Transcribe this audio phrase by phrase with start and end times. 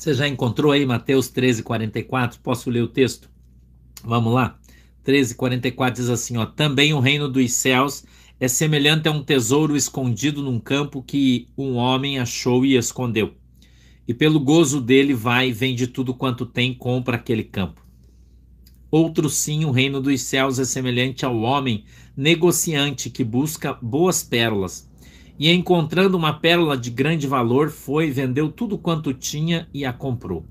[0.00, 2.40] Você já encontrou aí Mateus 13, 44?
[2.40, 3.28] Posso ler o texto?
[4.02, 4.58] Vamos lá?
[5.04, 8.02] 13, 44 diz assim: ó, Também o reino dos céus
[8.40, 13.34] é semelhante a um tesouro escondido num campo que um homem achou e escondeu.
[14.08, 17.86] E pelo gozo dele vai, vende tudo quanto tem, compra aquele campo.
[18.90, 21.84] Outro sim, o reino dos céus é semelhante ao homem
[22.16, 24.89] negociante que busca boas pérolas
[25.40, 30.44] e encontrando uma pérola de grande valor, foi, vendeu tudo quanto tinha e a comprou.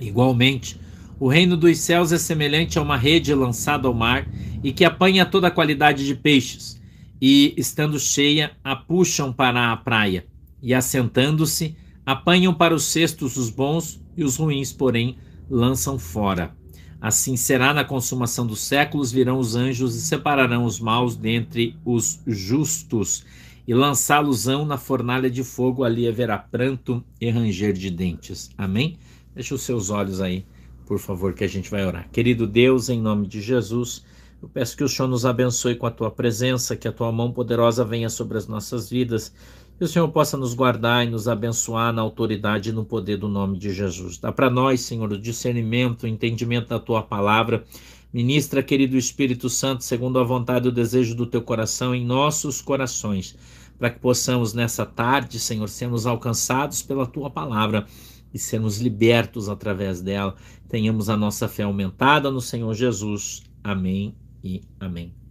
[0.00, 0.80] Igualmente,
[1.20, 4.26] o reino dos céus é semelhante a uma rede lançada ao mar
[4.64, 6.80] e que apanha toda a qualidade de peixes,
[7.20, 10.26] e, estando cheia, a puxam para a praia,
[10.62, 15.18] e assentando-se, apanham para os cestos os bons e os ruins, porém,
[15.50, 16.56] lançam fora.
[17.00, 22.20] Assim será na consumação dos séculos, virão os anjos e separarão os maus dentre os
[22.26, 23.24] justos
[23.66, 28.50] e lançá-los-ão na fornalha de fogo, ali haverá pranto e ranger de dentes.
[28.56, 28.96] Amém?
[29.34, 30.46] Deixa os seus olhos aí,
[30.86, 32.08] por favor, que a gente vai orar.
[32.10, 34.04] Querido Deus, em nome de Jesus,
[34.40, 37.32] eu peço que o Senhor nos abençoe com a tua presença, que a tua mão
[37.32, 39.32] poderosa venha sobre as nossas vidas,
[39.78, 43.28] que o Senhor possa nos guardar e nos abençoar na autoridade e no poder do
[43.28, 44.18] nome de Jesus.
[44.18, 47.64] Dá para nós, Senhor, o discernimento, o entendimento da tua palavra.
[48.12, 52.62] Ministra, querido Espírito Santo, segundo a vontade e o desejo do teu coração em nossos
[52.62, 53.36] corações
[53.78, 57.86] para que possamos nessa tarde, Senhor, sermos alcançados pela tua palavra
[58.32, 60.34] e sermos libertos através dela.
[60.68, 63.42] Tenhamos a nossa fé aumentada no Senhor Jesus.
[63.62, 65.25] Amém e amém.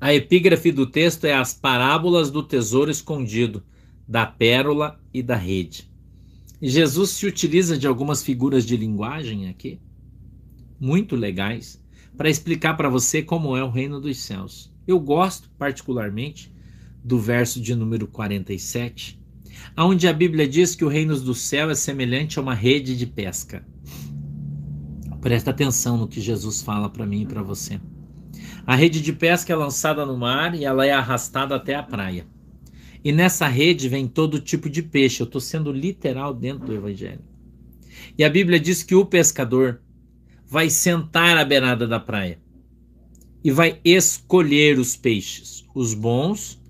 [0.00, 3.62] A epígrafe do texto é as parábolas do tesouro escondido,
[4.06, 5.90] da pérola e da rede.
[6.60, 9.80] Jesus se utiliza de algumas figuras de linguagem aqui,
[10.78, 11.82] muito legais,
[12.16, 14.72] para explicar para você como é o reino dos céus.
[14.86, 16.54] Eu gosto particularmente
[17.02, 19.18] do verso de número 47,
[19.78, 23.06] onde a Bíblia diz que o reino do céu é semelhante a uma rede de
[23.06, 23.66] pesca.
[25.20, 27.80] Presta atenção no que Jesus fala para mim e para você.
[28.66, 32.26] A rede de pesca é lançada no mar e ela é arrastada até a praia.
[33.04, 35.22] E nessa rede vem todo tipo de peixe.
[35.22, 37.24] Eu estou sendo literal dentro do Evangelho.
[38.18, 39.80] E a Bíblia diz que o pescador
[40.44, 42.40] vai sentar à beirada da praia
[43.44, 46.60] e vai escolher os peixes, os bons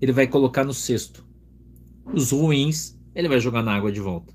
[0.00, 1.24] ele vai colocar no cesto.
[2.12, 4.34] Os ruins, ele vai jogar na água de volta.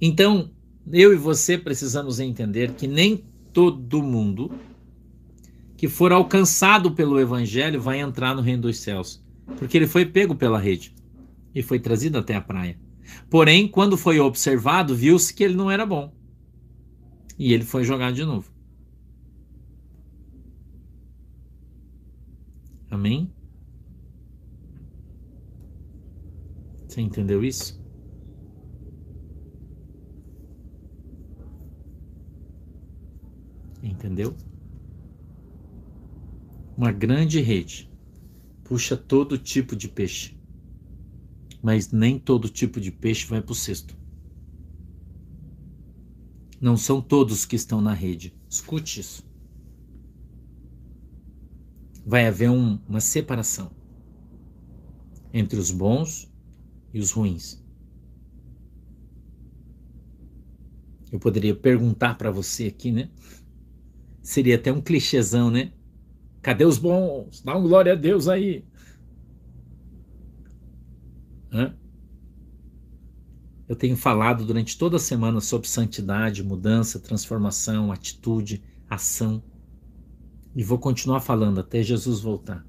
[0.00, 0.50] Então,
[0.92, 4.52] eu e você precisamos entender que nem todo mundo
[5.84, 9.22] que for alcançado pelo evangelho vai entrar no reino dos céus,
[9.58, 10.94] porque ele foi pego pela rede
[11.54, 12.80] e foi trazido até a praia.
[13.28, 16.10] Porém, quando foi observado, viu-se que ele não era bom.
[17.38, 18.50] E ele foi jogado de novo.
[22.90, 23.30] Amém?
[26.88, 27.78] Você entendeu isso?
[33.82, 34.34] Entendeu?
[36.76, 37.88] Uma grande rede
[38.64, 40.36] puxa todo tipo de peixe,
[41.62, 43.96] mas nem todo tipo de peixe vai para o cesto.
[46.60, 48.34] Não são todos que estão na rede.
[48.48, 49.22] Escute isso.
[52.06, 53.70] Vai haver um, uma separação
[55.32, 56.32] entre os bons
[56.92, 57.62] e os ruins.
[61.12, 63.10] Eu poderia perguntar para você aqui, né?
[64.22, 65.72] Seria até um clichêzão, né?
[66.44, 67.40] Cadê os bons?
[67.40, 68.66] Dá um glória a Deus aí.
[71.50, 71.74] Hã?
[73.66, 79.42] Eu tenho falado durante toda a semana sobre santidade, mudança, transformação, atitude, ação.
[80.54, 82.62] E vou continuar falando até Jesus voltar.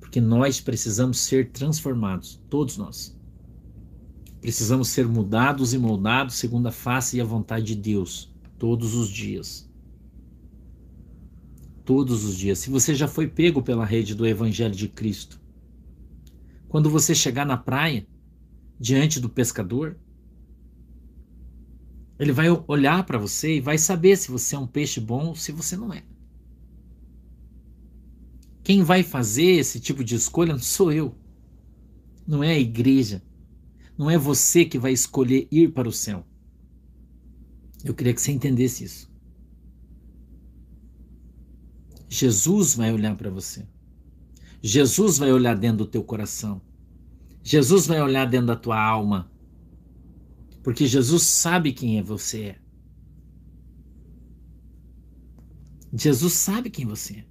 [0.00, 3.14] Porque nós precisamos ser transformados, todos nós.
[4.40, 9.10] Precisamos ser mudados e moldados segundo a face e a vontade de Deus, todos os
[9.10, 9.69] dias.
[11.84, 12.58] Todos os dias.
[12.58, 15.40] Se você já foi pego pela rede do Evangelho de Cristo,
[16.68, 18.06] quando você chegar na praia,
[18.78, 19.98] diante do pescador,
[22.18, 25.34] ele vai olhar para você e vai saber se você é um peixe bom ou
[25.34, 26.04] se você não é.
[28.62, 31.14] Quem vai fazer esse tipo de escolha não sou eu,
[32.26, 33.22] não é a igreja,
[33.98, 36.24] não é você que vai escolher ir para o céu.
[37.84, 39.09] Eu queria que você entendesse isso.
[42.12, 43.64] Jesus vai olhar para você.
[44.60, 46.60] Jesus vai olhar dentro do teu coração.
[47.40, 49.30] Jesus vai olhar dentro da tua alma.
[50.60, 52.58] Porque Jesus sabe quem é você é.
[55.92, 57.24] Jesus sabe quem você é.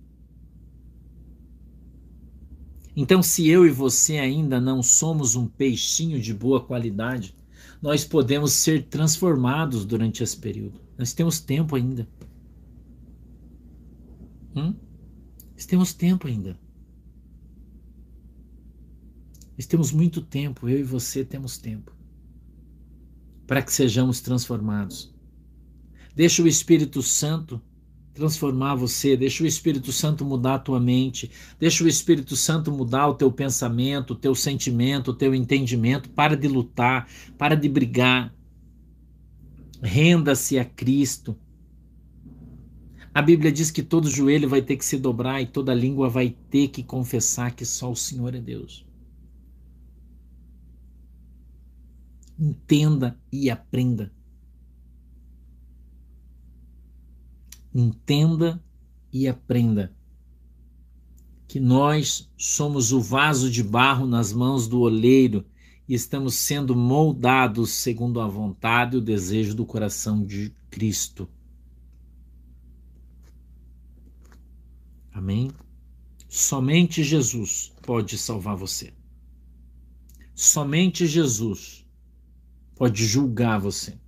[2.95, 7.35] Então, se eu e você ainda não somos um peixinho de boa qualidade,
[7.81, 10.79] nós podemos ser transformados durante esse período.
[10.97, 12.07] Nós temos tempo ainda.
[14.55, 14.73] Hum?
[15.67, 16.59] Temos tempo ainda.
[19.57, 21.93] Nós temos muito tempo, eu e você temos tempo
[23.45, 25.11] para que sejamos transformados.
[26.15, 27.59] Deixa o Espírito Santo
[28.13, 33.07] transformar você, deixa o Espírito Santo mudar a tua mente, deixa o Espírito Santo mudar
[33.07, 36.09] o teu pensamento, o teu sentimento, o teu entendimento.
[36.09, 38.31] Para de lutar, para de brigar.
[39.81, 41.35] Renda-se a Cristo.
[43.19, 46.29] A Bíblia diz que todo joelho vai ter que se dobrar e toda língua vai
[46.49, 48.87] ter que confessar que só o Senhor é Deus.
[52.39, 54.09] Entenda e aprenda.
[57.75, 58.63] Entenda
[59.11, 59.93] e aprenda
[61.45, 65.45] que nós somos o vaso de barro nas mãos do oleiro
[65.89, 71.27] e estamos sendo moldados segundo a vontade e o desejo do coração de Cristo.
[75.19, 75.51] Amém?
[76.29, 78.93] Somente Jesus pode salvar você.
[80.33, 81.85] Somente Jesus
[82.73, 83.99] pode julgar você.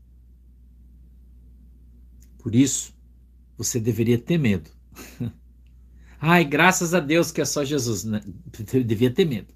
[2.39, 2.95] Por isso,
[3.57, 4.69] você deveria ter medo.
[6.17, 8.05] Ai, graças a Deus que é só Jesus.
[8.05, 8.21] Né?
[8.85, 9.53] Devia ter medo.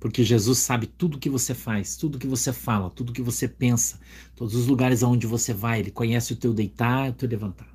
[0.00, 4.00] Porque Jesus sabe tudo que você faz, tudo que você fala, tudo que você pensa,
[4.34, 5.78] todos os lugares aonde você vai.
[5.78, 7.71] Ele conhece o teu deitar o teu levantar.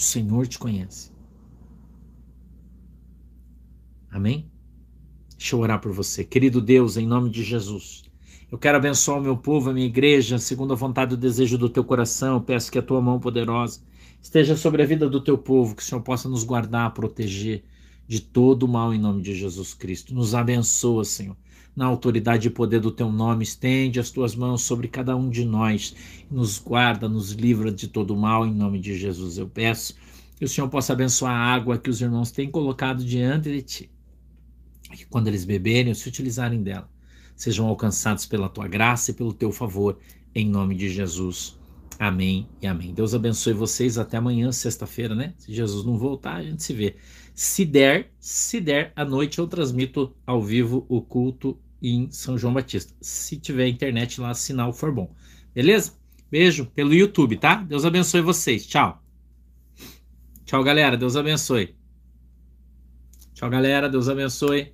[0.00, 1.12] O Senhor te conhece.
[4.10, 4.50] Amém?
[5.36, 6.24] Deixa eu orar por você.
[6.24, 8.04] Querido Deus, em nome de Jesus.
[8.50, 11.58] Eu quero abençoar o meu povo, a minha igreja, segundo a vontade e o desejo
[11.58, 12.36] do teu coração.
[12.36, 13.82] Eu peço que a tua mão poderosa
[14.22, 17.62] esteja sobre a vida do teu povo, que o Senhor possa nos guardar, proteger
[18.08, 20.14] de todo o mal em nome de Jesus Cristo.
[20.14, 21.36] Nos abençoa, Senhor.
[21.80, 25.46] Na autoridade e poder do teu nome, estende as tuas mãos sobre cada um de
[25.46, 25.94] nós.
[26.30, 29.38] Nos guarda, nos livra de todo mal em nome de Jesus.
[29.38, 29.94] Eu peço
[30.36, 33.90] que o Senhor possa abençoar a água que os irmãos têm colocado diante de ti
[34.96, 36.88] que quando eles beberem ou se utilizarem dela,
[37.36, 39.98] sejam alcançados pela tua graça e pelo teu favor,
[40.34, 41.58] em nome de Jesus.
[41.98, 42.94] Amém e amém.
[42.94, 45.34] Deus abençoe vocês até amanhã, sexta-feira, né?
[45.38, 46.96] Se Jesus não voltar, a gente se vê.
[47.34, 52.54] Se der, se der, à noite eu transmito ao vivo o culto em São João
[52.54, 52.94] Batista.
[53.00, 55.14] Se tiver internet lá, sinal for bom.
[55.54, 55.92] Beleza?
[56.30, 57.56] Beijo pelo YouTube, tá?
[57.56, 58.66] Deus abençoe vocês.
[58.66, 59.02] Tchau.
[60.44, 60.96] Tchau, galera.
[60.96, 61.74] Deus abençoe.
[63.34, 63.88] Tchau, galera.
[63.88, 64.72] Deus abençoe.